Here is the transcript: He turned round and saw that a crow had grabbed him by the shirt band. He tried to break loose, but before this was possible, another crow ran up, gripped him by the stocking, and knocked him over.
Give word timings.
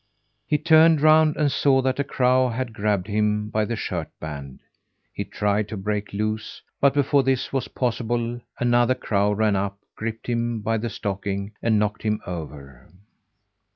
He 0.47 0.57
turned 0.57 0.99
round 0.99 1.35
and 1.35 1.51
saw 1.51 1.83
that 1.83 1.99
a 1.99 2.03
crow 2.03 2.49
had 2.49 2.73
grabbed 2.73 3.05
him 3.05 3.51
by 3.51 3.65
the 3.65 3.75
shirt 3.75 4.09
band. 4.19 4.61
He 5.13 5.23
tried 5.23 5.67
to 5.67 5.77
break 5.77 6.11
loose, 6.11 6.63
but 6.79 6.95
before 6.95 7.21
this 7.21 7.53
was 7.53 7.67
possible, 7.67 8.41
another 8.59 8.95
crow 8.95 9.31
ran 9.31 9.55
up, 9.55 9.77
gripped 9.95 10.25
him 10.25 10.61
by 10.61 10.77
the 10.79 10.89
stocking, 10.89 11.51
and 11.61 11.77
knocked 11.77 12.01
him 12.01 12.19
over. 12.25 12.89